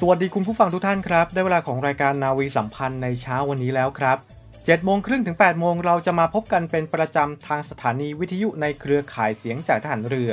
[0.00, 4.18] สวัสดีคุณผู้ฟังทุกท่านครับ ได้เวลาของรายการนาวีสัมพันธ์ในเช้าวันนี้แล้วครับ
[4.52, 10.32] 7โมงครึ่งถึง8โมงเราจะมาพบกันเป็นประจำทางสถานีวิทยุในเครือข่ายเสียงจากทหารเรือ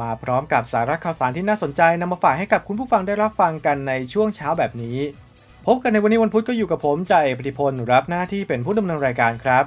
[0.00, 4.98] มาพร้อมกับสาระข่าวสารที่น่าสนใจนำมาฝากให้กับคุณผู้ฟังได้รับฟังกันในช่วงเช้าแบบนี้
[5.66, 9.64] พบกันในวันนี้วันพุธก็อยู่กับผมใจายปฏิพลรับหน้าที่เป็นผู้ดำเนินรายการครับ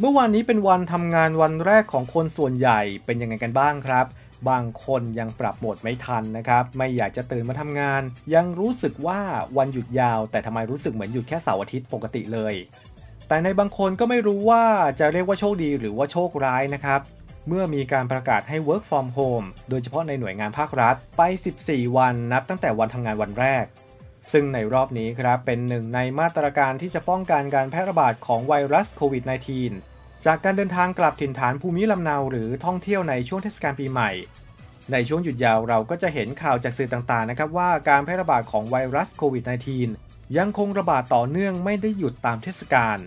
[0.00, 4.06] เมื่อวานนี้เป็นวันทำงานวันแรกของคนส่วนใหญ่เป็นยังไงกันบ้างครับ
[4.48, 8.02] บางคนยังปรับโหมดไม่ทันนะครับ ไม่อยากจะตื่นมาทำงาน
[8.34, 9.20] ยังรู้สึกว่า
[9.58, 12.54] วันหยุดยาว แต่ทำไมรู้สึกเหมือนหยุดแค่เสาร์อาทิตย์ปกติเลย
[13.28, 14.64] แต่ในบางคนก็ไม่รู้ว่า
[15.00, 17.00] จะเรียกว่าโชคดีหรือว่าโชคร้ายนะครับ
[17.48, 21.22] เมื่อมีการประกาศให้ work from home โดยเฉพาะในหน่วยงานภาครัฐไป
[21.60, 23.64] 14 วันนับตั้งแต่วันทำงานวันแรก
[24.32, 34.10] ซึ่งในรอบนี้ครับเป็นหนึ่งในมาตรการที่จะป้องกันการแพร่ระบาดของไวรัสโควิด -19 จากการเดินทางกลับถิ่นฐานภูมิลำเนาหรือท่องเที่ยวในช่วงเทศกาลปีใหม่
[34.92, 39.44] ในช่วงหยุดยาวเราก็จะเห็นข่าวจากสื่อต่างๆนะครับว่าการแพร่ระบาดของไวรัสโควิด
[39.90, 42.98] -19 ยังคงระบาดต่อเนื่องไม่ได้หยุดตามเทศกาล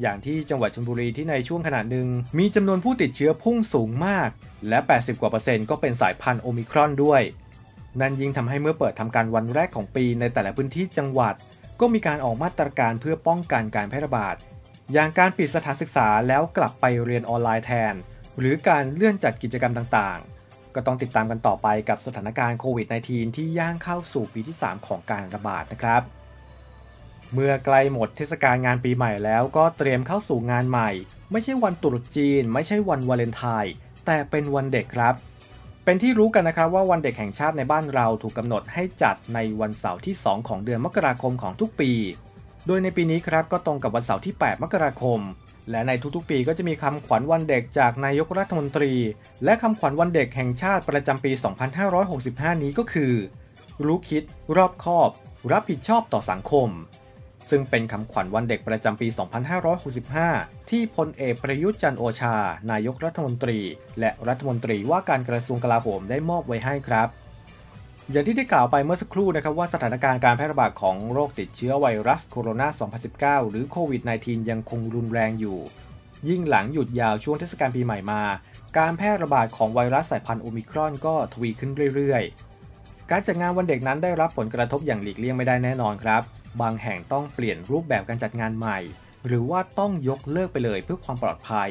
[0.00, 2.08] อย่างที่จังหวัดชลบุรีที่ในช่วงขณะหนึ่ง
[2.38, 4.28] มีจำนวนผู้ติดเชื้อพุ่งสูงมาก
[4.68, 7.22] และ 80 กว่าเปอร์เซ็นต์ก็เป็นสายพันธุ์โอมิครอนด้วย
[8.00, 11.34] นั่นยิ่งทำให้เมื่อเปิดทำการวันแรกของปีในแต่ละพื้นที่จังหวัด
[11.80, 14.36] ก็มีการออกมาตรการเพื่อป้องกันการแพร่ระบาด
[14.92, 17.94] อย่างการปิดสถานศึกษาแล้วกลับไปเรียนออนไลน์แทน
[18.38, 26.02] หรือการเลื่อนจัดกิจกรรมต่างๆ ก็ต้องติดตามกันต่อไปกับสถานการณ์โควิด -19 ที่ย่างเข้าสู่ปีที่ 3 ของการระบาดนะครับ
[27.34, 30.90] เมื่อใกล้หมดเทศกาลงานปีใหม่แล้วก็เตรียมเข้าสู่งานใหม่
[31.32, 33.72] ไม่ใช่วันตรุษจีน ไม่ใช่วันวาเลนไทน์
[34.06, 35.14] แต่เป็นวันเด็กครับ
[35.84, 41.92] เป็นที่รู้กันนะครับว่าวันเด็กแห่งชาติในบ้านเราถูกกำหนดให้จัดในวันเสาร์ที่ 2 ของเดือนมกราคมของทุกปี
[42.66, 45.20] โดยในปีนี้ครับก็ตรงกับวันเสาร์ที่ 8 มกราคม
[45.70, 48.92] และในทุกๆปีก็จะมีคำขวัญวันเด็กจากนายกรัฐมนตรี
[49.44, 51.32] และคำขวัญวันเด็กแห่งชาติประจำปี
[51.96, 53.12] 2565 นี้ก็คือ
[53.84, 54.22] รู้คิด
[54.56, 55.10] รอบคอบ
[55.52, 56.68] รับผิดชอบต่อสังคม
[57.48, 59.08] ซึ่งเป็นคำขวัญวันเด็กประจำปี
[59.88, 62.36] 2565 ที่พลเอกประยุทธ์จันโอชา
[62.70, 63.58] นายกรัฐมนตรี
[64.00, 67.08] และรัฐมนตรีว่าการกระทรวงกลาโหมได้มอบไว้ให้ครับ
[68.12, 75.58] อย่างที่ได้กล่าวไปเมื่อสักครู่นะครับว่าสถานการณ์การแพร่ระบาดของโรคติดเชื้อไวรัสโคโรนา 2019 หรือโควิด -19 ยังคงรุนแรงอยู่
[76.28, 78.22] ยิ่งหลังหยุดยาวช่วงเทศกาลปีใหม่มา
[78.78, 86.22] การแพร่ระบาดของไวรัสสายพันธุ์โอมิครอนก็ทวีขึ้นเรื่อยๆ การจัดงานวันเด็กนั้นได้รับผลกระทบอย่างหลีกเลี่ยงไม่ได้แน่นอนครับ
[86.60, 88.78] บางแห่งต้องเปลี่ยนรูปแบบการจัดงานใหม่
[89.26, 91.70] หรือว่าต้องยกเลิกไปเลยเพื่อความปลอดภัย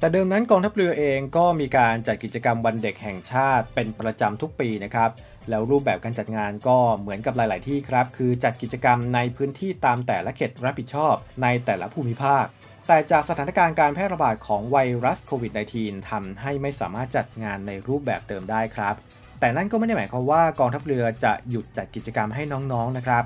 [0.00, 5.10] แต่เดิมนั้นกองทัพเรือเองก็มีการจัดกิจกรรมวันเด็กแห่งชาติเป็นประจำทุกปีนะครับ
[5.48, 12.44] แล้วรูปแบบการจัดงานก็เหมือนกับหลาย ๆ ที่ครับ คือจัดกิจกรรมในพื้นที่ตามแต่ละเขตรับผิดชอบในแต่ละภูมิภาค
[12.88, 18.94] แต่จากสถานการณ์การแพร่ระบาดของไวรัสโควิด -19 ทำให้ไม่สามารถจัดงานในรูปแบบเดิมได้ครับ
[19.40, 23.24] แต่นั่นก็ไม่ได้หมายความว่ากองทัพเรือจะหยุดจัดกิจกรรมให้น้อง ๆ นะครับ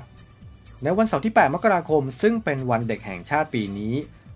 [0.83, 3.93] ในวันเสาร์ที่ 8 มกราคม ซึ่งเป็นวันเด็กแห่งชาติปีนี้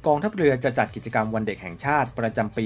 [0.07, 2.65] กองทัพเรือจะจัดกิจกรรมวันเด็กแห่งชาติประจำปี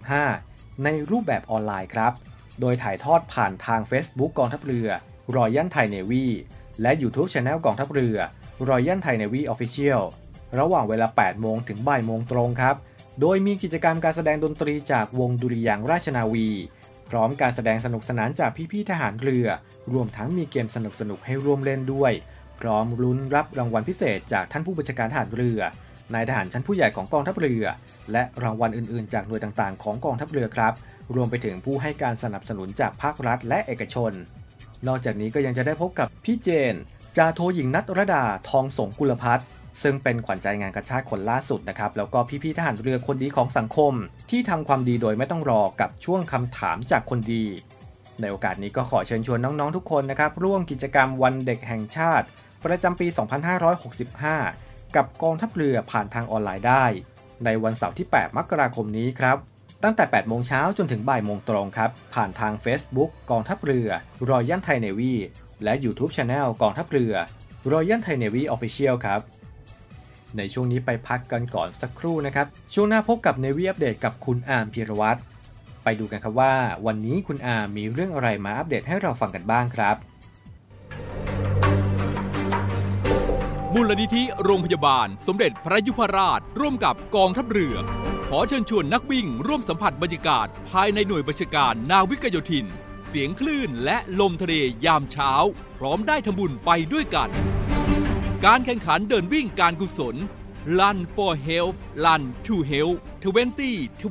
[0.00, 2.12] 2565 ในรูปแบบออนไลน์ครับ
[2.60, 4.88] โดยถ่ายทอดผ่านทาง Facebook กองทัพเรือ
[5.36, 6.24] Royal Thai Navy
[6.82, 8.16] และ YouTube Channel กองทัพเรือ
[8.68, 10.00] Royal Thai Navy Official
[10.58, 12.76] ระหว่างเวลา 8 โมงถึงบ่ายโมงตรงครับ
[13.20, 16.48] โดยมีกิจกรรมการแสดงดนตรีจากวงดุริยางราชนาวี
[17.08, 19.46] พร้อมการแสดงสนุกสนานจากพี่ๆทหารเรือ
[19.92, 20.76] รวมทั้งมีเกมส
[21.10, 22.12] นุกๆให้ร่วมเล่นด้วย
[22.60, 25.60] พร้อมลุ้นรับรางวัลพิเศษจากท่านผู้บัญชาการทหารเรือ
[26.14, 27.64] นายทหารชั้นผู้ใหญ่ของกองทัพเรือ
[28.12, 30.72] และรางวัลอื่นๆ จากหน่วยต่างๆ ของกองทัพเรือครับ
[31.14, 34.12] รวมไปถึงผู้ให้การสนับสนุนจากภาครัฐและเอกชน
[34.86, 36.74] นอกจากนี้ก็ยังจะได้พบกับพี่เจน
[37.16, 39.46] จาโทหญิงนัทรดาทองสงกุลพัฒน์
[39.82, 43.92] ซึ่งเป็นขวัญใจงานกระชาติคนล่าสุดนะครับ แล้วก็พี่ๆทหารเรือคนดีของสังคม
[44.30, 47.44] ที่ทำความดีโดยไม่ต้องรอกับช่วงคำถามจากคนดี
[48.20, 52.26] ในโอกาสนี้ก็ขอเชิญชวนน้องๆทุกคนนะครับ ร่วมกิจกรรมวันเด็กแห่งชาติ
[52.64, 53.06] ประจำปี
[53.90, 56.84] 2565 กับกองทัพเรือผ่านทางออนไลน์ได้
[57.44, 59.36] ในวันเสาร์ที่ 8 มกราคมนี้ครับ
[59.82, 63.88] ตั้งแต่ 8 โมงเช้าจนถึงบ่ายโมงตรงครับ ผ่านทาง Facebook กองทัพเรือ
[64.30, 65.14] Royal Thai Navy
[65.64, 67.14] และ YouTube Channel กองทัพเรือ
[67.72, 69.20] Royal Thai Navy Official ครับ
[70.36, 75.20] ในช่วงนี้ไปพักกันก่อนสักครู่นะครับ ช่วงหน้าพบกับ Navy Update กับคุณอาร์มพีรวัตร
[75.84, 76.54] ไปดูกันครับว่า
[76.86, 79.96] วันนี้คุณอาร์มมีเรื่องอะไรมาอัปเดตให้เราฟังกันบ้างครับ
[83.76, 87.76] มูลนิธิโรงพยาบาล สมเด็จพระยุพราช ร่วมกับกองทัพเรือ
[88.28, 92.66] ขอเชิญชวนนักวิ่งร่วมสัมผัสบรรยากาศ ภายในหน่วยบัญชาการนาวิกโยธิน
[93.06, 94.54] เสียงคลื่นและลมทะเล
[94.86, 95.32] ยามเช้า
[95.78, 97.28] พร้อมได้ทำบุญไปด้วยกัน
[98.46, 100.16] การแข่งขันเดินวิ่งการกุศล
[100.78, 102.98] Run for Health Run to Health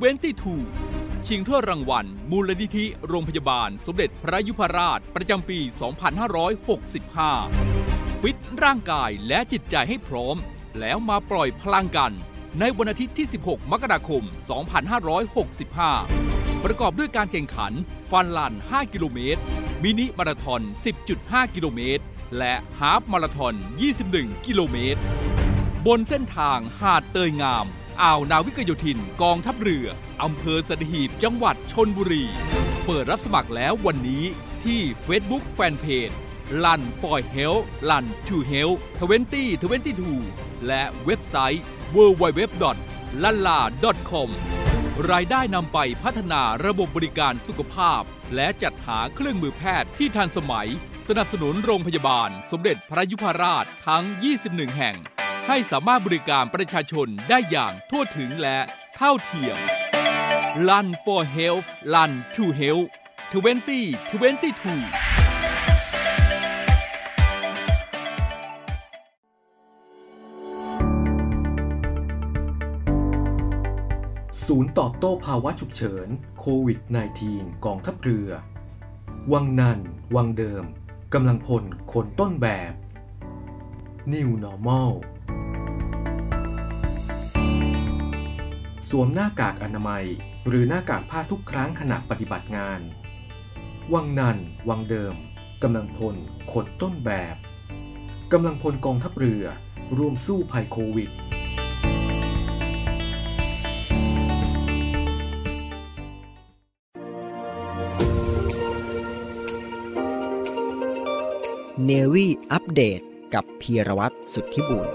[0.02, 7.91] 2022 ชิงถ้วยรางวัล มูลนิธิโรงพยาบาล สมเด็จพระยุพราชประจำปี 2565
[8.26, 10.36] ฟิตร่างกายและจิตใจให้พร้อม
[10.80, 12.12] แล้วมาปล่อยพลังกัน
[12.60, 14.22] ในวันอาทิตย์ที่ 16 มกราคม
[15.82, 17.72] 2565 ประกอบด้วยการแข่งขัน
[18.10, 19.40] ฟันลัน 5 กิโลเมตร
[19.82, 20.60] มินิมาราทอน
[21.08, 22.04] 10.5 กิโลเมตร
[22.38, 23.54] และฮาฟมาราทอน
[24.00, 25.00] 21 กิโลเมตร
[25.86, 27.66] บนเส้นทางหาดเตยงาม
[28.02, 29.86] อ่าวนาวิกโยธิน กองทัพเรือ
[30.22, 32.24] อำเภอสัตหีบ จังหวัดชนบุรี
[32.86, 34.24] เปิดรับสมัครแล้ววันนี้
[34.64, 36.16] ที่ Facebook Fanpage
[36.64, 38.78] Run for Health Run to Health
[39.40, 41.62] 2022และเว็บไซต์
[41.96, 42.68] www.lala.com
[45.10, 48.02] รายได้นำไปพัฒนาระบบบริการสุขภาพ
[48.34, 50.68] และจัดหาเครื่องมือแพทย์ที่ทันสมัย
[51.08, 54.04] สนับสนุนโรงพยาบาล สมเด็จพระยุพราชทั้ง
[54.40, 54.96] 21 แห่ง
[55.46, 58.58] ให้สามารถบริการประชาชนได้อย่างทั่วถึงและ
[58.96, 59.58] เท่าเทียม
[60.68, 62.88] Run for Health Run to Health
[63.32, 65.11] 2022
[74.48, 76.08] ศูนย์ตอบโต้ภาวะฉุกเฉิน
[76.40, 76.78] โควิด
[77.22, 78.28] -19 กองทัพเรือ
[79.32, 79.78] วังนัน
[80.16, 80.64] วังเดิม
[81.14, 82.72] กำลังพลคนต้นแบบ
[84.12, 84.90] New Normal
[88.88, 90.04] สวมหน้ากากอนามัย
[90.48, 92.80] หรือหน้ากากผ้าทุกครั้งขณะปฏิบัติงาน
[93.94, 95.14] วังนัน วังเดิม
[95.62, 96.16] กำลังพล
[96.52, 97.36] คนต้นแบบ
[98.32, 99.44] กำลังพลกองทัพเรือ
[99.96, 101.10] ร่วมสู้ภัยโควิด
[111.92, 113.00] นวี่อัปเดต
[113.34, 114.86] กับพีรวัตรสุทธิบุญ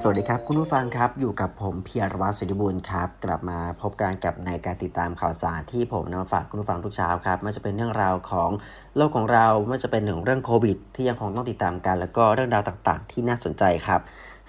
[0.00, 8.50] สวัสดีครับ คุณผู้ฟังครับ อยู่กับผมเพียรวัตรสุทธิบุญครับ กลับมาพบกันกับในการติดตามข่าวสารที่ผมนำมาฝากคุณผู้ฟังทุกเช้าครับไม่ว่าจะเป็นเรื่องราวของ
[8.96, 14.00] โลกของเราไม่ว่าจะเป็นหนึ่งเรื่องโควิด ที่ยังคงต้องติดตามกัน แล้วก็เรื่องราวต่างๆ ที่น่าสนใจครับ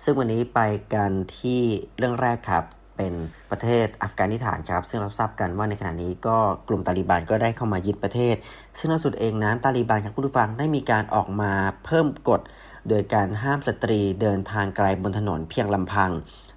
[0.04, 0.60] ซึ่งวันนี้ไป
[0.94, 1.62] กันที่
[1.98, 2.64] เรื่องแรกครับ
[3.04, 3.22] เป็น
[3.52, 8.36] ประเทศอัฟกานิสถานครับซึ่งเราทราบกันว่าในขณะนี้ก็กลุ่มตาลิบันก็ได้เข้ามายึดประเทศ
[8.78, 11.52] ซึ่งล่าสุดเองนั้นตาลิบันครับผู้ฟังได้มีการออกมา
[11.86, 12.42] เพิ่มกฎ
[12.90, 16.12] โดยการห้ามสตรีเดินทางไกลบนถนนเพียงลำพัง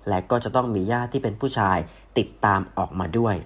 [0.08, 1.78] และก็จะต้องมีญาติที่เป็นผู้ชาย
[2.18, 3.36] ติดตามออกมาด้วย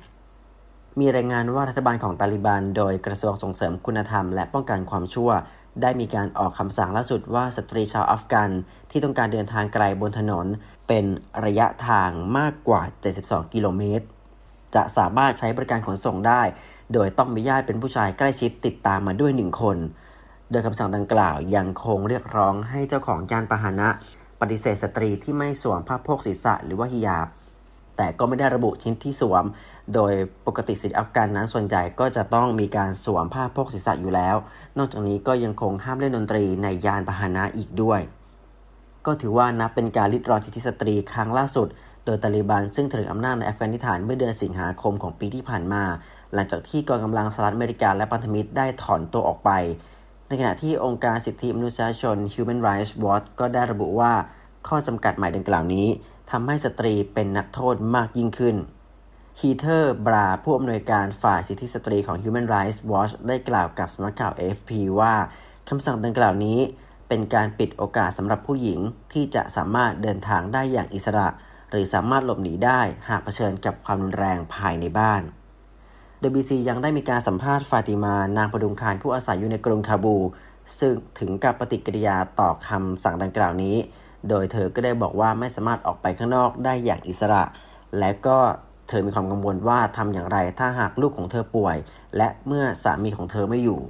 [1.00, 5.30] มีรายงานว่ารัฐบาลของตาลิบัน โดยกระทรวงส่งเสริมคุณธรรมและป้องกันความชั่ว
[5.82, 8.50] ได้มีการออกคำสั่งล่าสุดว่าสตรีชาวอัฟกัน
[8.90, 10.46] ที่ต้องการเดินทางไกลบนถนน
[10.88, 11.04] เป็น
[11.44, 12.82] ระยะทางมากกว่า
[13.18, 14.04] 72 กิโลเมตร
[14.74, 16.42] จะสามารถใช้บริการขนส่งได้
[16.92, 19.76] โดยต้องมีญาติเป็นผู้ชายใกล้ชิดติดตามมาด้วยหนึ่งคน
[20.50, 23.88] โดยคำสั่งดังกล่าวยังคงเรียกร้องให้เจ้าของยานพาหนะ
[24.40, 27.28] ปฏิเสธสตรีที่ไม่สวมผ้าโพกศีรษะหรือว่าฮิญาบ
[27.96, 29.44] แต่ก็ไม่ได้ระบุชิ้นที่สวม
[29.94, 30.12] โดย
[30.46, 34.36] ปกติสตรีอัฟกันนั้นส่วนใหญ่ก็จะต้องมีการสวมผ้าโพกศีรษะอยู่แล้ว
[34.78, 38.00] นอกจากนี้ก็ยังคงห้ามเล่นดนตรีในยานพาหนะอีกด้วย
[39.06, 41.68] ก็ถือว่านับเป็นการริดรอนสิทธิสตรีครั้งล่าสุด
[42.04, 45.82] โดยตาลิบันซึ่งถืออำนาจในอัฟกานิสถานเมื่อเดือนสิงหาคมของปีที่ผ่านมา
[46.34, 49.50] หลังจากที่กองกำลังสหรัฐอเมริกาและพันธมิตรได้ถอนตัวออกไป
[50.26, 54.12] ในขณะที่องค์การสิทธิมนุษยชน Human Rights Watch ก็ได้ระบุว่า
[54.68, 55.86] ข้อจำกัดใหม่ดังกล่าวนี้
[56.30, 58.56] ทำให้สตรีเป็นนักโทษมากยิ่งขึ้น
[59.44, 64.70] ฮีเทอร์ บาร์ผู้อำนวยการฝ่ายสิทธิสตรีของ Human Rights Watch ได้กล่าวกับสำนักข่าว AFP
[65.00, 65.14] ว่า
[65.68, 66.58] คำสั่งดังกล่าวนี้
[67.08, 68.80] เป็นการปิดโอกาสสำหรับผู้หญิง
[69.12, 71.28] ที่จะสามารถเดินทางได้อย่างอิสระ
[71.70, 75.22] หรือสามารถหลบหนีได้หากเผชิญกับความรุนแรงภายในบ้าน
[76.24, 80.16] WBC ยังได้มีการสัมภาษณ์ฟาติมานางประดุงคารผู้อาศัยอยู่ในกรุงคาบู
[80.78, 83.76] ซึ่งถึงกับปฏิกิริยาต่อคำสั่งดังกล่าวนี้
[84.28, 87.44] โดยเธอก็ได้บอกว่าไม่สามารถออกไปข้างนอกได้อย่างอิสระ
[87.98, 88.38] และก็
[88.90, 91.76] เธอมีความกังวลว่าทำอย่างไรถ้าหากลูกของเธอป่วย
[92.16, 93.80] และเมื่อสามีของเธอไม่อยู่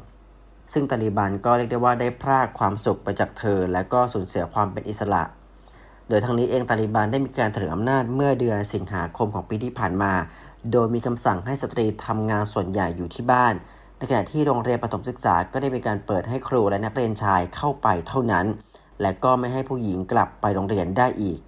[0.72, 5.22] ซึ่งตาลีบันก็เรียกได้ว่าได้พรากความสุขไปจากเธอ และก็สูญเสียความเป็นอิสระ
[6.08, 10.12] โดยทางนี้เองตาลีบันได้มีการถืออำนาจเมื่อเดือนสิงหาคมของปีที่ผ่านมา
[10.72, 13.54] โดยมีคำสั่งให้สตรีทำงานส่วนใหญ่อยู่ที่บ้าน
[13.96, 18.46] ในขณะที่โรงเรียนประถมศึกษาก็ได้มีการเปิดให้ครูและนักเรียนชายเข้าไปเท่านั้น
[19.02, 21.38] และก็ไม่ให้ผู้หญิงกลับไปโรงเรียนได้อีก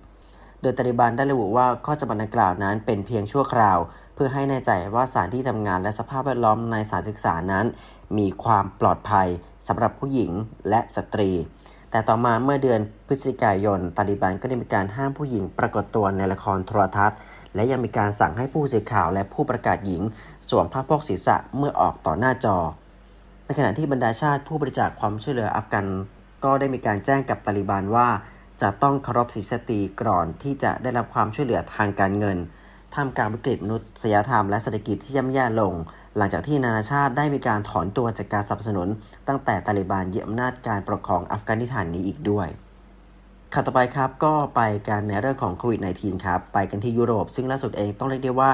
[0.62, 3.78] โดยตาลิบันได้ระบุว่าข้อจำกัดดังกล่าวนั้นเป็นเพียงชั่วคราว
[4.14, 7.66] เพื่อให้แน่ใจว่าสถานที่ทำงานและสภาพแวดล้อมในสถานศึกษานั้น
[8.18, 9.28] มีความปลอดภัย
[9.68, 10.32] สำหรับผู้หญิง
[10.68, 11.30] และสตรี
[11.90, 17.18] แต่ต่อมาเมื่อเดือนพฤศจิกายน ตาลิบันก็ได้มีการห้ามผู้หญิงปรากฏตัวในละครโทรทัศน์
[17.54, 20.02] และยังมีการสั่งให้ผู้สื่อข่าวและผู้ประกาศหญิง
[20.50, 22.56] สวมผ้าโพกศีรษะเมื่อออกต่อหน้าจอ
[23.44, 25.86] ในขณะที่บรรดาชาติผู้บริจาคความช่วยเหลืออัฟกัน
[26.44, 28.08] ก็ได้มีการแจ้งกับตาลิบันว่า
[28.62, 32.38] จะต้องเคารพสิทธิสตรีก่อนที่จะได้รับความช่วยเหลือทางการเงิน
[32.94, 35.74] ท่ามกลางวิกฤตมนุษยธรรมและเศรษฐกิจที่ย่ำแย่ลง
[36.16, 38.88] หลังจากที่นานาชาติได้มีการถอนตัวจากการสนับสนุน
[39.28, 42.48] ตั้งแต่ตาลิบันยึดอำนาจการปกครองอัฟกานิสถานนี้อีกด้วย
[43.52, 48.52] ข่าวต่อไปครับก็ไปกันในเรื่องของโควิด -19 ครับ ไปกันที่ยุโรป ซึ่งล่าสุดเองต้องเรียกได้ว่า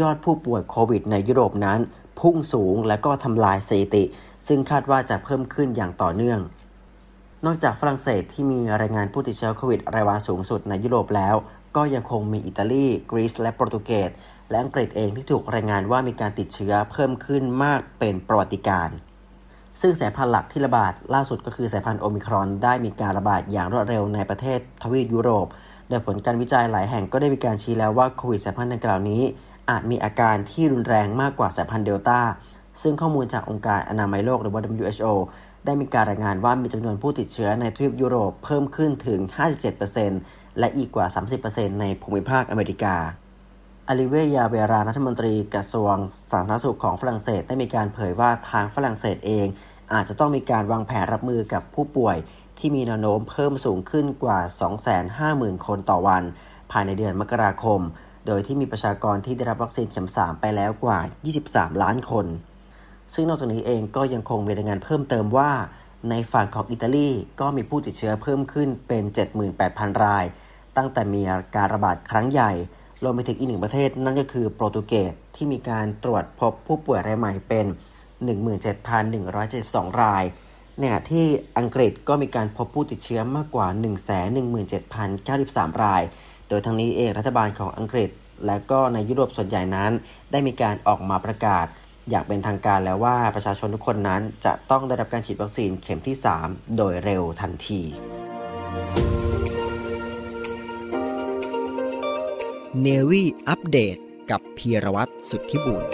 [0.00, 1.78] ยอดผู้ป่วยโควิดในยุโรปนั้น
[2.20, 4.04] พุ่งสูงและก็ทำลายสถิติ
[4.46, 6.40] ซึ่งคาดว่าจะเพิ่มขึ้นอย่างต่อเนื่อง
[7.46, 11.34] นอกจากฝรั่งเศสที่มีรายงานผู้ติดเชื้อโควิดรายวันสูงสุดในยุโรปแล้ว
[11.76, 14.10] ก็ยังคงมีอิตาลีกรีซและโปรตุเกส
[14.50, 18.96] และอังกฤษเองที่ถูกรายงานว่ามีการติดเชื้อเพิ่มขึ้นมากเป็นประวัติการณ์
[19.80, 25.46] ซึ่งสายพันธุ์หลักที่ระบาดล่าสุดก็คือสายพันธุ์โอมิครอนได้มีการระบาดอย่างรวดเร็วในประเทศทวีปยุโรป
[25.88, 29.22] โดยผลการวิจัยหลายแห่งก็ได้มีการชี้แล้วว่าโควิดสายพันธุ์ดังกล่าวนี้
[29.70, 32.20] อาจมีอาการที่รุนแรงมากกว่าสายพันธุ์เดลต้า
[32.82, 35.06] ซึ่งข้อมูลจากองค์การอนามัยโลกหรือว่า WHO
[35.64, 39.20] ได้มีการรายงานว่ามีจำนวนผู้ติดเชื้อในทวีปยุโรปเพิ่มขึ้นถึง
[39.90, 41.06] 57%และอีกกว่า
[41.44, 42.96] 30%ในภูมิภาคอเมริกา
[43.88, 45.94] อลิเวีย เวรา รัฐมนตรีกระทรวง
[46.30, 49.46] สาธารณสุขของฝรั่งเศสได้มีการเผยว่าทางฝรั่งเศสเอง
[49.92, 52.16] อาจจะต้องมีการวางแผนรับมือกับผู้ป่วย
[52.58, 54.40] ที่มีแนวโน้มเพิ่มสูงขึ้นกว่า
[55.02, 56.22] 250,000 คนต่อวัน
[56.70, 57.80] ภายในเดือนมกราคม
[58.26, 60.98] โดยที่มีประชากรที่ได้รับวัคซีนเข็ม 3 ไปแล้วกว่า
[61.40, 62.26] 23 ล้านคน
[63.12, 65.50] ซึ่งนอกจากนี้เองก็ยังคงมีรายงานเพิ่มเติมว่า
[66.10, 67.08] ในฝั่งของอิตาลี
[67.40, 69.02] ก็มีผู้ติดเชื้อเพิ่มขึ้นเป็น
[69.54, 70.24] 78,000 ราย
[70.76, 71.22] ตั้งแต่มี
[71.56, 72.52] การระบาดครั้งใหญ่
[73.02, 77.66] รวมไปถึงอีกหนึ่งประเทศนั่นก็คือโปรตุเกสที่มีการตรวจพบผู้ป่วยรายใหม่เป็น
[79.22, 80.24] 17,172 ราย
[80.78, 81.26] ในขณะที่
[81.58, 83.66] อังกฤษก็มีการพบผู้ติดเชื้อมากกว่า
[85.14, 86.02] 117,093 ราย
[86.48, 88.10] โดยทั้งนี้เองรัฐบาลของอังกฤษ
[88.46, 89.92] และก็ในยุโรปส่วนใหญ่นั้น
[90.30, 91.66] ได้มีการออกมาประกาศ
[92.10, 97.80] อย่างเป็นทางการแล้วว่าประชาชนทุกคนนั้นจะต้องได้รับการฉีดวัคซีนเข็มที่ 3 โดยเร็วทันที
[102.80, 103.96] เนวี่อัปเดต
[104.30, 105.84] กับพีรวัตรสุทธิบุญ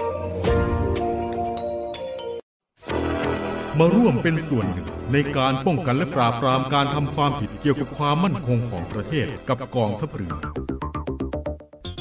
[3.78, 10.34] มาร่วมเป็นส่วนหนึ่งในการป้องกันและปราบปรามการทำความผิดเกี่ยวกับความมั่นคงของประเทศกับกองทัพเรือ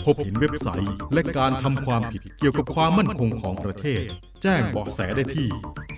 [0.05, 4.03] พบเห็นเว็บไซต์และการทำความผิดเกี่ยวกับความมั่นคงของประเทศ
[4.43, 5.47] แจ้งเบาะแสได้ที่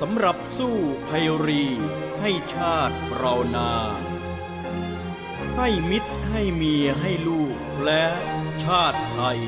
[0.00, 0.76] สำหรับสู้
[1.08, 1.64] ภัยรี
[2.20, 3.72] ให้ชาติเรานา
[5.56, 8.04] ให้มิตรให้เมียให้ลูกและ
[8.64, 9.40] ชาติไทย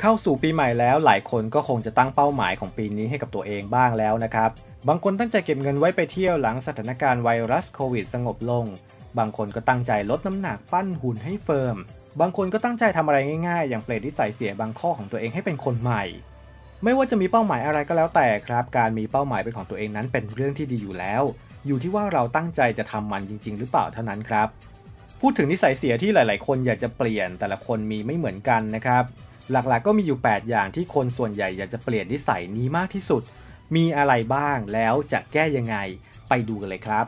[0.00, 4.50] เข้าสู่ปีใหม่แล้วหลายคนก็คงจะตั้งเป้าหมายของปีนี้ให้กับตัวเองบ้างแล้วนะครับ
[4.88, 8.64] บางคนตั้งใจเก็บเงินไว้ไปเที่ยวหลังสถานการณ์ไวรัสโควิดสงบลง
[9.18, 11.76] บางคนก็ตั้งใจลดน้ำหนักปั้นหุ่นให้เฟิร์ม
[12.20, 16.04] บางคนก็ตั้งใจทำอะไรง่ายๆ อย่างเปลี่ยนที่ใส่เสียบางข้อของตัวเองให้เป็นคนใหม่
[16.84, 21.22] ไม่ว่าจะมีเป้าหมายอะไรก็แล้วแต่ครับ การมีเป้าหมายเป็นของตัวเองนั้นเป็นเรื่องที่ดีอยู่แล้ว
[21.66, 24.48] อยู่ที่ว่าเราตั้งใจจะทำมันจริง ๆ หรือเปล่าเท่านั้นครับ
[25.20, 29.04] พูดถึงนิสัยเสียที่หลาย ๆ คนอยากจะเปลี่ยนแต่ละคนมีไม่เหมือนกันนะครับ
[29.52, 33.22] หลักๆก็มีอยู่ 8 อย่างที่คนส่วนใหญ่อยากจะเปลี่ยนนิสัยนี้มากที่สุด
[33.76, 35.76] มีอะไรบ้างแล้วจะแก้ยังไง
[36.28, 37.04] ไปดูกันเลยครับ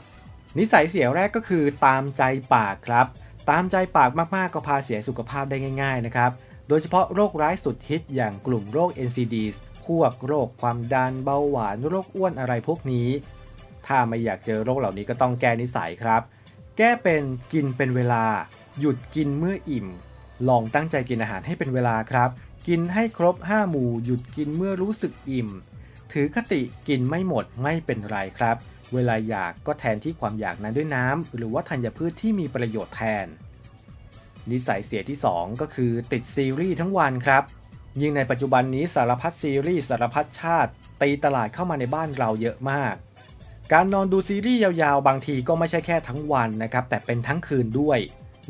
[0.59, 2.23] นิสัยเสียแรกก็คือตามใจ
[2.55, 3.07] ปากครับ
[3.51, 6.31] ตามใจปากมากๆก็พาเสียสุขภาพได้ง่าย ๆนะครับ
[6.69, 9.57] โดยเฉพาะโรคร้ายสุดฮิตอย่างกลุ่มโรค NCDs
[9.87, 13.09] พวกโรคความดันเบาหวานโรคอ้วนอะไรพวกนี้
[13.87, 16.23] ถ้าไม่อยากเจอโรคเหล่านี้ก็ต้องแก้นิสัยครับ
[16.79, 17.23] แก้เป็น
[17.53, 18.25] กินเป็นเวลา
[18.81, 19.87] หยุดกินเมื่ออิ่ม
[20.49, 22.31] ลองตั้งใจกินอาหารให้เป็นเวลาครับ
[22.69, 25.49] กินให้ครบ 5 หมู่หยุดกินเมื่อรู้สึกอิ่ม
[26.13, 28.57] ถือคติกินไม่หมดไม่เป็นไรครับ
[28.95, 33.27] เวลาอยากก็แทนที่ความอยากนั้นด้วยน้ำหรือว่าธัญพืชที่มีประโยชน์แทน
[34.51, 37.43] นิสัยเสียที่ 2 ก็คือติดซีรีส์ทั้งวันครับ
[38.01, 40.71] ยิ่งในปัจจุบันนี้สารพัดซีรีส์สารพัดชาติ
[41.03, 42.95] ตีตลาดเข้ามาในบ้านเราเยอะมาก
[43.73, 47.99] การนอนดูซีรีส์ยาวๆ บางทีก็ไม่ใช่แค่ทั้งวันนะครับ แต่เป็นทั้งคืนด้วย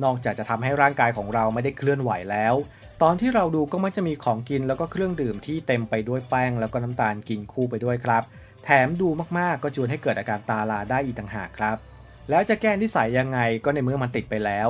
[0.05, 2.55] นอกจากจะทำให้ร่างกายของเราไม่ได้เคลื่อนไหวแล้ว
[3.03, 8.23] ตอนที่เราดูก็มักจะมีของกินแล้วก็เครื่องดื่มที่เต็มไปด้วยแป้งแล้วก็น้ำตาลกินคู่ไปด้วยครับ
[8.65, 9.09] แถมดู
[9.39, 11.77] มากๆก็ชวนให้เกิดอาการตาลาได้อีกต่างหากครับ
[12.31, 14.69] แล้วจะแก้นิสัยยังไงก็ในเมื่อมันติดไปแล้ว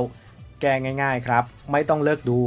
[0.60, 2.40] แก้ง่าย ๆครับ ไม่ต้องเลิกดู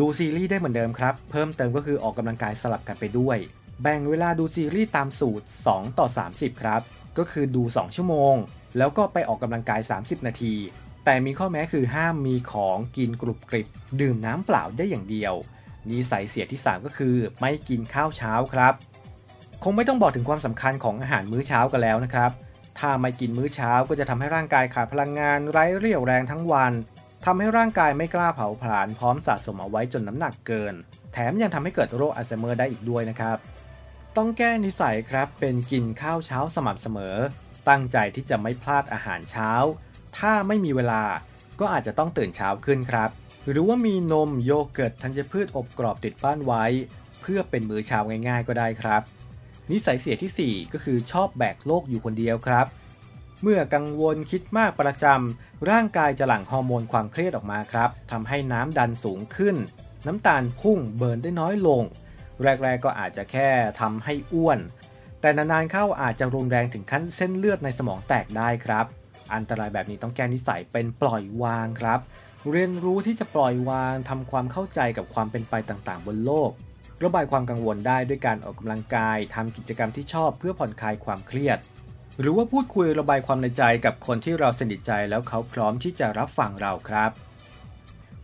[0.00, 3.38] ดูซีรีส์ได้เหมือนเดิมครับ เพิ่มเติมก็คือออกกำลังกายสลับกันไปด้วย
[3.82, 6.80] แบ่งเวลาดูซีรีส์ตามสูตร 2 ต่อ 30 ครับ
[7.18, 8.34] ก็คือดู 2 ชั่วโมง
[8.78, 10.54] แล้วก็ไปออกกำลังกาย 30 นาที
[11.04, 13.66] แต่มีข้อแม้คือห้ามมีของกินกรุบกริบ
[14.00, 15.34] ดื่มน้ำเปล่าได้อย่างเดียว
[15.90, 18.74] นิสัยเสียที่ 3 ก็คือ ไม่กินข้าวเช้าครับ
[19.62, 22.30] คงไม่ต้องบอกถึงความสำคัญของอาหารมื้อเช้ากันแล้วนะครับ
[22.78, 26.72] ถ้าไม่กินมื้อเช้าก็จะทำให้ร่างกายขาดพลังงานไร้เรี่ยวแรงทั้งวัน
[27.24, 30.74] ทำให้ร่างกายไม่กล้าเผาผลาญพร้อมสะสมเอาไว้จนน้ำหนักเกิน
[31.12, 33.36] แถมยังทำให้เกิดโรคอัลไซเมอร์ได้อีกด้วยนะครับ
[34.16, 37.16] ต้องแก้นิสัยครับเป็นกินข้าวเช้าสม่ำเสมอ
[37.68, 39.50] ตั้งใจที่จะไม่พลาดอาหารเช้า
[40.18, 41.02] ถ้าไม่มีเวลา
[41.60, 43.10] ก็อาจจะต้องตื่นเช้าขึ้นครับ
[43.50, 46.64] หรือว่ามีนมโยเกิร์ตธัญพืชอบกรอบติดบ้านไว้
[47.20, 49.02] เพื่อเป็นมื้อเช้าง่ายๆก็ได้ครับ
[49.70, 52.66] นิสัยเสียที่ 4 ก็คือชอบแบกโลกอยู่คนเดียวครับ
[53.42, 59.56] เมื่อกังวลคิดมากประจำร่างกายจะหลั่งฮอร์โมนความเครียดออกมาครับทำให้น้ำดันสูงขึ้น
[60.06, 61.82] น้ำตาลพุ่งเบิร์นได้น้อยลง
[62.42, 63.50] แรกๆก็อาจจะแค่
[63.80, 64.58] ทำให้อ้วน
[65.20, 68.86] แต่นานๆเข้าอาจจะรุนแรงถึงขั้นเส้นเลือดในสมองแตกได้ครับ
[69.34, 72.00] อันตรายแบบนี้ต้องแก้นิสัยเป็นปล่อยวางครับ
[72.50, 76.50] เรียนรู้ที่จะปล่อยวางทำความเข้าใจกับความเป็นไปต่างๆ บนโลก
[77.04, 81.58] ระบายความกังวลได้ด้วยการออกกำลังกายทำกิจกรรมที่ชอบเพื่อผ่อนคลายความเครียด
[82.20, 87.10] หรือว่าพูดคุยระบายความในใจกับคนที่เราสนิทใจแล้วเขาพร้อมที่จะรับฟังเราครับ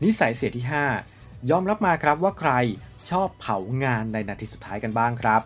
[0.04, 0.66] นิสัยเสียที่
[1.06, 2.52] 5 ยอมรับมาครับว่าใคร
[3.10, 5.42] ชอบเผางานในนาทีสุดท้ายกันบ้างครับ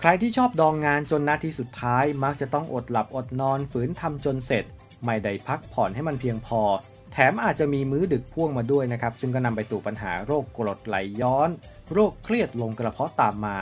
[0.00, 4.64] ใครที่ชอบดองงานจนนาทีสุดท้าย มักจะต้องอดหลับอดนอนฝืนทำจนเสร็จ
[5.04, 6.60] ไม่ได้พักผ่อนให้มันเพียงพอ
[7.12, 11.50] แถมอาจจะมีมื้อดึกพ่วงมาด้วยนะครับ ซึ่งก็นำไปสู่ปัญหาโรคกรดไหลย้อน
[11.92, 13.58] โรคเครียดลงกระเพาะตามมา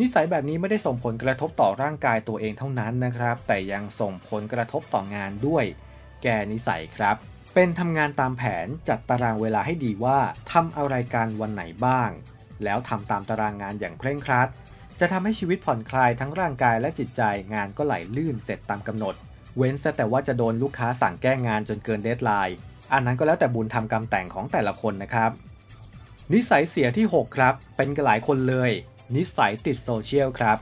[0.00, 5.64] นิสัยแบบนี้ไม่ได้ส่งผลกระทบต่อร่างกายตัวเองเท่านั้นนะครับ แต่ยังส่งผลกระทบต่องานด้วย
[6.22, 7.16] แก้นิสัยครับ
[7.54, 10.18] เป็นทำงานตามแผนจัดตารางเวลาให้ดีว่า
[10.52, 12.10] ทำอะไรการวันไหนบ้าง
[12.64, 14.48] แล้วทำตามตารางงานอย่างเคร่งครัด
[15.04, 17.22] จะทำให้ชีวิตผ่อนคลายทั้งร่างกายและจิตใจ
[17.54, 19.14] งานก็ไหลลื่นเสร็จตามกำหนด
[19.56, 22.56] เว้นแต่ว่าจะโดนลูกค้าสั่งแก้งานจนเกิน deadline
[22.92, 25.30] อันนั้นก็แล้วแต่บุญทำกรรมแต่งของแต่ละคนนะครับ
[26.32, 28.70] นิสัยเสียที่ 6 ครับ เป็นกันหลายคนเลย
[29.16, 30.58] นิสัยติดโซเชียลครับ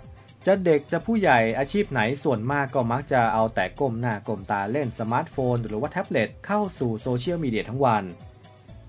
[0.46, 8.05] จะเด็กจะผู้ใหญ่อาชีพไหนส่วนมากก็มักจะเอาแต่ก้มหน้าก้มตาเล่นสมาร์ทโฟน หรือว่าแท็บเล็ตเข้าสู่โซเชียลมีเดียทั้งวัน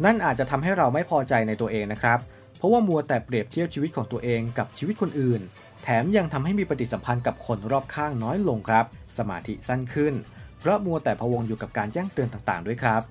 [0.05, 2.19] นั่นอาจจะทำให้เราไม่พอใจในตัวเองนะครับ
[2.61, 5.41] เพราะว่ามัวแต่เปรียบเทียบชีวิตของตัวเองกับชีวิตคนอื่น
[5.83, 8.85] แถมยังทำให้มีปฏิสัมพันธ์กับคนรอบข้างน้อยลงครับ
[9.17, 10.13] สมาธิสั้นขึ้น
[10.59, 13.01] เพราะมัวแต่พะวงอยู่กับการแจ้งเตือนต่างๆ ด้วยครับ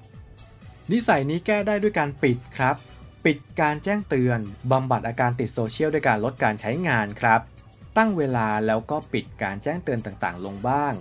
[0.93, 2.77] นิสัยนี้แก้ได้ด้วยการปิดครับ
[3.25, 4.39] ปิดการแจ้งเตือน
[4.71, 7.41] บำบัดอาการติดโซเชียลด้วยการลดการใช้งานครับ
[7.97, 10.93] ตั้งเวลาแล้วก็ปิดการแจ้งเตือนต่างๆ ลงบ้าง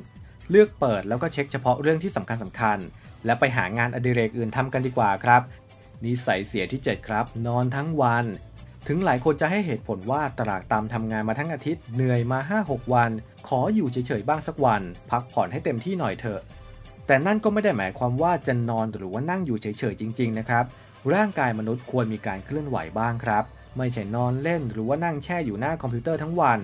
[0.50, 2.78] เลือกเปิดแล้วก็เช็คเฉพาะเรื่องที่สำคัญสำคัญ
[3.26, 5.42] และไปหางานอดิเรกอื่นทำกันดีกว่าครับ
[6.06, 8.26] นิสัยเสียที่ 7 ครับ นอนทั้งวัน
[8.88, 13.12] ถึงหลายคนจะให้เหตุผลว่าตรากตามทำงานมาทั้งอาทิตย์เหนื่อยมา 5-6 วัน
[13.48, 14.82] ขออยู่เฉยๆบ้างสักวัน
[15.12, 16.42] พักผ่อนให้เต็มที่หน่อยเถอะ
[17.08, 20.66] แต่นั่นก็ไม่ได้หมายความว่าจะนอนหรือว่านั่งอยู่เฉยๆจริง ๆ นะครับ
[21.14, 23.44] ร่างกายมนุษย์ควรมีการเคลื่อนไหวบ้างครับ
[23.78, 26.60] ไม่ใช่นอนเล่นหรือว่านั่งแช่อยู่หน้าคอมพิวเตอร์ทั้งวัน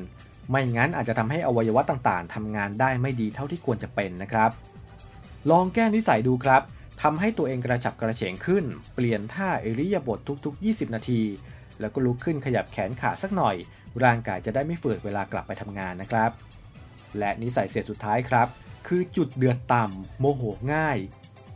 [0.49, 4.49] ไม่งั้นอาจจะทำให้อวัยวะต่างๆทำงานได้ไม่ดีเท่าที่ควรจะเป็นนะครับ
[5.51, 6.61] ลองแก้นิสัยดูครับ
[7.01, 11.21] ทำให้ตัวเองกระฉับกระเฉงขึ้น เปลี่ยนท่าอิริยาบถทุก ๆ 20 นาที
[11.79, 13.55] แล้วก็ลุกขึ้นขยับแขนขาสักหน่อย
[14.03, 16.31] ร่างกายจะได้ไม่ฝืดเวลากลับไปทำงานนะครับ
[17.19, 18.47] และนิสัยเสียสุดท้ายครับ
[18.87, 20.41] คือจุดเดือดต่ำโมโห
[20.73, 20.97] ง่าย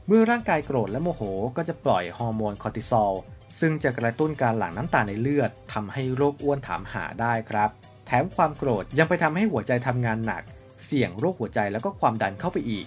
[0.08, 1.22] เมื่อร่างกายโกรธและโมโห
[1.58, 3.14] ก็จะปล่อยฮอร์โมนคอร์ติซอล
[3.60, 7.70] ซึ่งจะกระตุ้นการหลั่งน้ำตาในเลือดทำให้โรคอ้วนถามหาได้ครับ
[8.06, 10.44] แถมความโกรธยังไปทำให้หัวใจทำงานหนัก
[10.86, 12.86] เสี่ยงโรคหัวใจแล้วก็ความดันเข้าไปอีก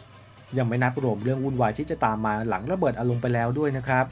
[0.59, 4.05] ยังไม่นับรวมเรื่องวุ่นวายที่จะตามมาหลังระเบิดอารมณ์ไปแล้วด้วยนะครับ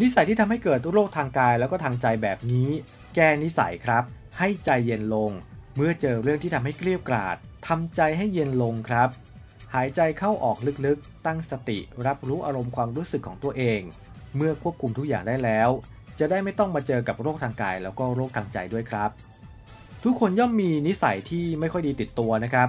[0.00, 2.68] นิสัยที่ทำให้เกิดโรคทางกายแล้วก็ทางใจแบบนี้
[3.14, 4.02] แก้นิสัยครับ
[4.38, 5.30] ให้ใจเย็นลง
[5.76, 7.36] เมื่อเจอเรื่องที่ทำให้เกลียวกราด
[7.68, 9.08] ทำใจให้เย็นลงครับ
[9.74, 13.80] หายใจเข้าออกลึกๆ ตั้งสติ รับรู้อารมณ์ความรู้สึกของตัวเอง
[14.36, 15.70] เมื่อควบคุมทุกอย่างได้แล้ว
[16.18, 19.10] จะได้ไม่ต้องมาเจอกับโรคทางกายแล้วก็โรคทางใจด้วยครับ
[20.04, 22.68] ทุกคนย่อมมีนิสัยที่ไม่ค่อยดีติดตัวนะครับ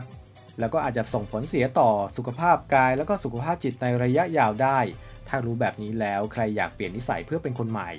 [0.59, 4.79] แล้วก็อาจจะส่งผลเสียต่อสุขภาพกาย แล้วก็สุขภาพจิตในระยะยาวได้
[5.29, 7.89] ถ้ารู้แบบนี้แล้วใครอยากเปลี่ยนนิสัยเพื่อเป็นคนใหม่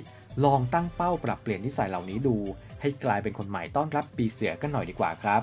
[0.45, 2.37] ลองตั้งเป้าปรับเปลี่ยนนิสัยเหล่านี้ดู
[2.81, 5.41] ให้กลายเป็นคนใหม่ต้อนรับปีเสือกันหน่อยดีกว่าครับ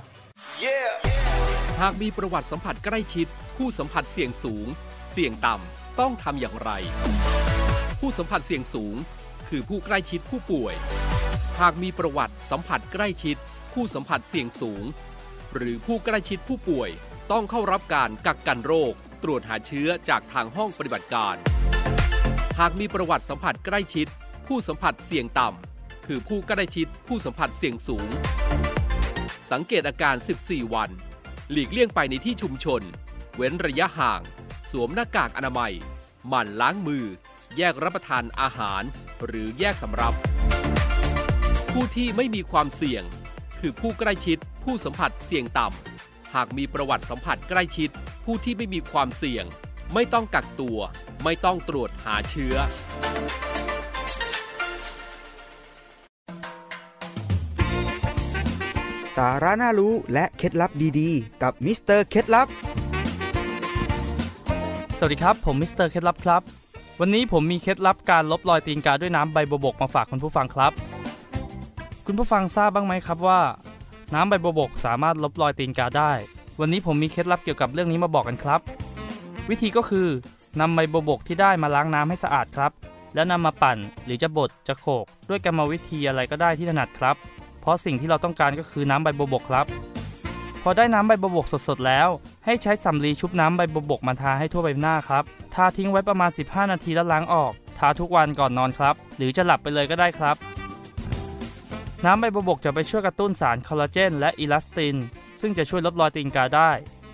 [1.81, 4.67] หากมีประวัติสัมผัสใกล้ชิด ผู้สัมผัสเสี่ยงสูง
[5.13, 6.71] เสี่ยงต่ำต้องทำอย่างไร
[8.01, 8.95] ผู้สัมผัสเสี่ยงสูง
[9.49, 10.75] คือผู้ใกล้ชิดผู้ป่วย
[11.61, 13.37] หากมีประวัติสัมผัสใกล้ชิด
[13.73, 14.85] ผู้สัมผัสเสี่ยงสูง
[15.57, 16.91] หรือผู้ใกล้ชิดผู้ป่วย
[17.33, 21.37] ต้องเข้ารับการกักกันโรค ตรวจหาเชื้อจากทางห้องปฏิบัติการ
[22.59, 24.07] หากมีประวัติสัมผัสใกล้ชิด
[24.47, 28.09] ผู้สัมผัสเสี่ยงต่ำ คือผู้ใกล้ชิดผู้สัมผัสเสี่ยงสูง
[29.51, 30.91] สังเกตอาการ 14 วัน
[31.51, 32.83] หลีกเลี่ยงไปในที่ชุมชน
[33.37, 34.21] เว้นระยะห่าง
[34.71, 35.73] สวมหน้ากากอนามัย
[36.29, 37.05] หมั่นล้างมือ
[37.57, 38.83] แยกรับประทานอาหาร
[39.27, 40.15] หรือแยกสำรับ
[41.73, 43.05] ผู้ที่ไม่มีความเสี่ยง
[43.67, 47.91] คือผู้ใกล้ชิด ผู้สัมผัสเสี่ยงต่ำ หากมีประวัติสัมผัสใกล้ชิด
[48.25, 49.45] ผู้ที่ไม่มีความเสี่ยง
[49.95, 50.79] ไม่ต้องกักตัว
[51.25, 52.55] ไม่ต้องตรวจหาเชื้อ
[59.17, 62.49] สาระน่ารู้และเคล็ดลับดีๆ กับมิสเตอร์เคล็ดลับ
[64.99, 66.43] สวัสดีครับ ผมมิสเตอร์เคล็ดลับครับ
[67.01, 70.94] วันนี้ผมมีเคล็ดลับการลบรอยตีนกาด้วยน้ำใบบัวบกมาฝากคุณผู้ฟังครับ
[72.07, 73.41] คุณผู้ฟังทราบบ้างไหมครับว่า
[74.15, 76.13] น้ำใบบัวบกสามารถลบรอยตีนกาได้
[76.61, 78.61] วันนี้ผมมีเคล็ดลับเกี่ยวกับเรื่องนี้มาบอกกันครับ
[79.51, 80.09] วิธีก็คือ
[80.61, 82.73] นำใบบัวบกที่ได้มาล้างน้ำให้สะอาดครับ
[83.15, 87.17] แล้วนำมาปั่นหรือจะบดจะโขก ด้วยกรรมวิธีอะไรก็ได้ที่ถนัดครับ
[87.61, 89.67] เพราะสิ่งที่เราต้องการก็คือน้ำใบบัวบกครับ
[90.63, 92.09] พอได้น้ำใบบัวบกสดๆแล้ว
[92.45, 100.37] ให้ใช้สำลีชุบน้ำใบบัวบกมาทาให้ทั่วใบหน้าครับทาทิ้งไว้ประมาณ 15 นาทีแล้วล้างออกทาทุกวันก่อนนอนครับ หรือจะหลับไปเลยก็ได้ครับ
[102.05, 104.97] น้ำใบบัวบกจะไปช่วยกระตุ้นสารคอลลาเจนและอิลาสติน
[105.41, 106.71] ซึ่งจะช่วยลดรอยตีนกาได้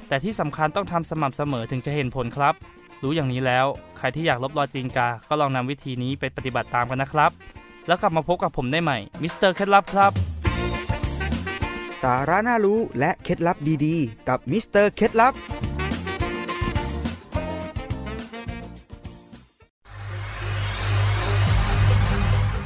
[0.09, 2.55] แต่ที่สำคัญต้องทำสม่ำเสมอถึงจะเห็นผลครับ
[3.03, 3.67] รู้อย่างนี้แล้ว
[3.99, 7.31] ใครที่อยากลบรอยตีนกา ก็ลองนำวิธีนี้ไปปฏิบัติตามกันนะครับ
[7.87, 10.13] แล้วกลับมาพบกับผมได้ใหม่มิสเตอร์เคล็ดลับครับ
[12.03, 15.33] สาระน่ารู้และเคล็ดลับดีๆ กับมิสเตอร์เคล็ดลับ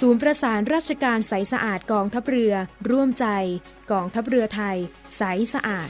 [0.00, 2.54] ศูนย์ประสานราชการใสสะอาดกองทัพเรือ
[2.90, 3.26] ร่วมใจ
[3.92, 4.76] กองทัพเรือไทย
[5.16, 5.22] ใส
[5.54, 5.88] สะอาด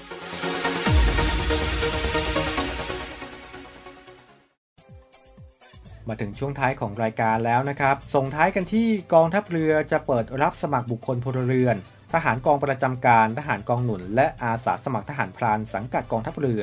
[6.08, 11.76] มาถึงช่วงท้ายของรายการแล้วนะครับ ส่งท้ายกันที่กองทัพเรือจะเปิดรับสมัครบุคคลพลเรือน
[12.14, 16.62] ทหารกองประจำการ ทหารกองหนุน และอาสาสมัครทหารพรานสังกัดกองทัพเรือ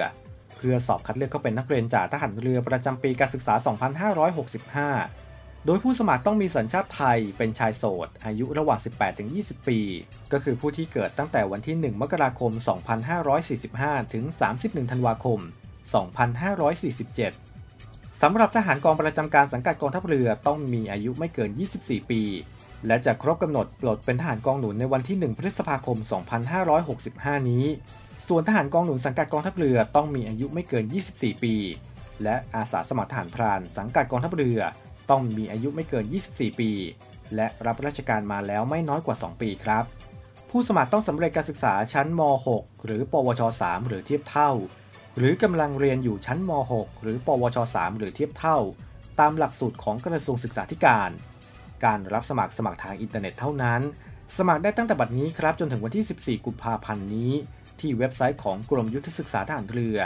[0.58, 5.29] เพื่อสอบคัดเลือกเข้าเป็นนักเรียนจากทหารเรือประจำปีการศึกษา 2565
[5.66, 8.80] โดยผู้สมัครต้องมีสัญชาติไทยเป็นชายโสด อายุระหว่าง
[9.24, 9.80] 18-20 ปี
[10.32, 12.52] ก็คือผู้ที่เกิดตั้งแต่วันที่ 1 มกราคม
[13.18, 14.24] 2545 ถึง
[14.58, 15.40] 31 ธันวาคม
[17.00, 21.50] 2547 สำหรับทหารกองประจำการสังกัดกองทัพเรือต้องมีอายุไม่เกิน
[21.82, 22.22] 24 ปี
[22.88, 25.98] และจะครบกำหนดปลดเป็นทหารกองหนุนในวันที่ 1 พฤษภาคม
[26.74, 27.66] 2565 นี้
[28.28, 31.56] ส่วนทหารกองหนุนสังกัดกองทัพเรือต้องมีอายุไม่เกิน 24 ปี
[32.24, 34.60] และอาสาสมัครทหารพรานสังกัดกองทัพเรือ
[35.10, 36.72] ต้องมีอายุไม่เกิน 24 ปี
[37.36, 39.84] และรับราชการมาแล้วไม่น้อยกว่า 2 ปีครับ
[40.50, 42.22] ผู้สมัครต้องสำเร็จการศึกษาชั้นม
[42.56, 44.52] .6 หรือ ปวช 3 หรือเทียบเท่า
[45.18, 48.58] หรือกำลังเรียนอยู่ชั้นม .6 หรือ ปวช 3 หรือเทียบเท่า
[49.20, 51.10] ตามหลักสูตรของกระทรวงศึกษาธิการ
[51.86, 53.82] การรับสมัครสมัครทางอินเทอร์เน็ตเท่านั้น
[54.38, 57.32] สมัครได้ตั้งแต่บัดนี้ครับจนถึงวันที่ 14 กุมภาพันธ์นี้
[57.80, 59.98] ที่เว็บไซต์ของกรมยุทธศึกษาทหารเรือ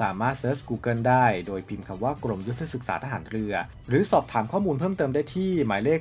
[0.00, 3.54] สามารถ search Google ได้ โดยพิมพ์คำว่ากรมยุทธศึกษาทหารเรือ
[3.88, 6.00] หรือสอบถามข้อมูลเพิ่มเติมได้ที่หมายเลข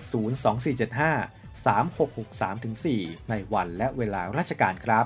[1.04, 5.06] 02475 3663-4 ในวันและเวลาราชการครับ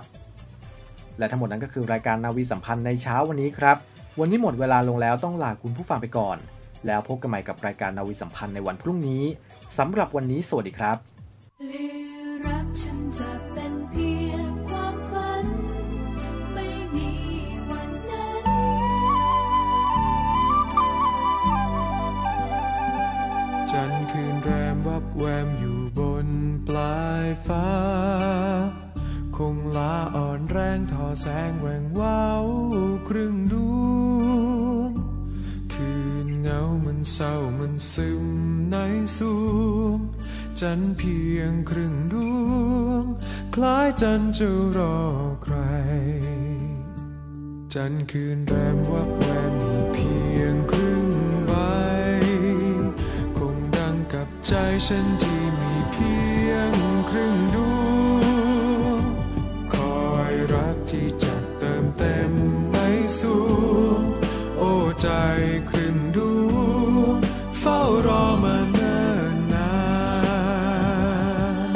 [1.18, 3.78] และทั้งหมดนั้นก็คือรายการนาวีสัมพันธ์ในเช้าวันนี้ครับ
[4.20, 6.38] วันนี้หมดเวลาลงแล้วต้องลาคุณผู้ฟังไปก่อน
[6.88, 9.24] แล้วพบกันใหม่กับรายการนาวีสัมพันธ์ในวันพรุ่งนี้
[9.78, 11.19] สำหรับวันนี้สวัสดีครับ
[25.20, 26.28] แวมอยู่บน
[26.68, 27.70] ปลายฟ้า
[29.38, 32.46] คงลาอ่อนแรงทอแสงแหวงว้าว
[33.08, 34.24] ครึ่งดว
[34.90, 34.92] ง
[35.74, 35.94] คื
[36.26, 38.26] นเงามันเศร้ามันซึม
[38.72, 38.78] ใน
[39.18, 39.98] สวง
[40.60, 42.16] จันเพียงครึ่งด
[42.80, 43.04] วง
[43.56, 44.98] คล้ายจันจะรอ
[45.44, 45.58] ใคร
[47.74, 51.09] จันคืนแรมวับแวมมีเพียงครึ่ง
[54.52, 54.58] ใจ
[54.88, 56.14] ฉันที่มีเพี
[56.50, 56.74] ยง
[57.10, 57.58] ครึ่งด
[58.14, 58.24] ว
[59.00, 59.02] ง
[59.74, 62.32] คอยรักที่จะเติมเต็ม
[62.72, 62.78] ใน
[63.20, 63.38] สู
[63.98, 64.00] ง
[64.58, 65.10] โอ้ใจ
[65.70, 66.20] ครึ่งด
[66.54, 66.56] ว
[66.90, 67.16] ง
[67.60, 69.74] เฝ้ารอมาเนิ่นนา
[71.68, 71.70] น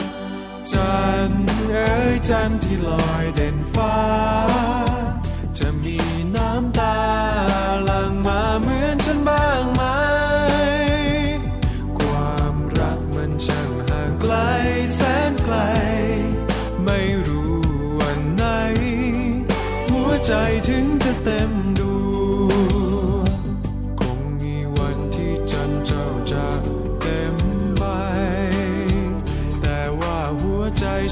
[0.71, 1.31] จัน
[1.71, 3.22] เอ๋ยจันที่ลอย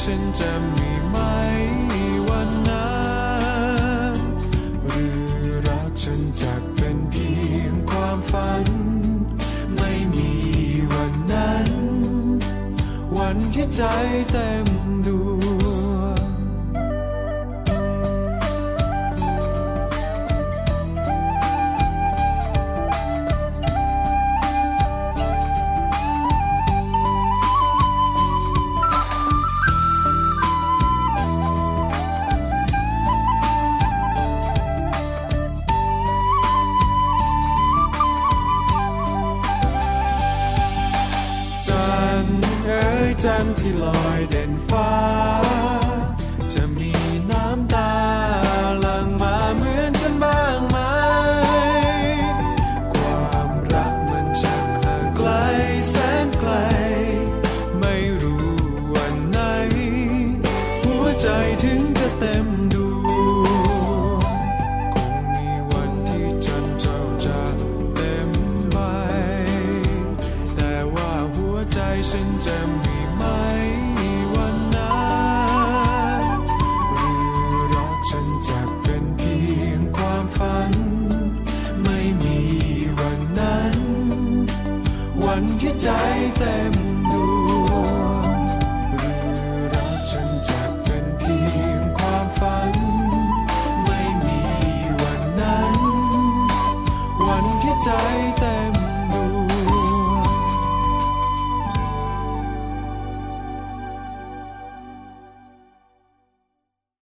[0.06, 1.18] ฉันจะมีไหม
[2.30, 2.92] วันนั้
[4.12, 4.16] น
[4.88, 5.20] หรือ
[5.68, 8.66] รักฉันจะเป็นเพียงความฝัน
[9.78, 10.34] ไม่มี
[10.92, 11.70] วันนั้น
[13.18, 13.82] วันที่ใจ
[14.32, 14.61] เต็ม